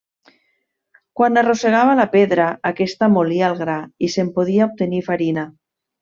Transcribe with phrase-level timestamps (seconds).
[1.19, 3.75] Quan arrossegava la pedra, aquesta molia el gra
[4.07, 5.45] i se'n podia obtenir farina.